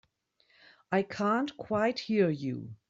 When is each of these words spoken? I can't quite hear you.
I 0.91 1.03
can't 1.03 1.55
quite 1.57 1.99
hear 1.99 2.31
you. 2.31 2.71